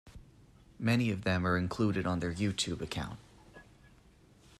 Many 0.79 1.11
of 1.11 1.25
them 1.25 1.45
are 1.45 1.55
included 1.59 2.07
on 2.07 2.21
their 2.21 2.33
YouTube 2.33 2.81
account. 2.81 3.19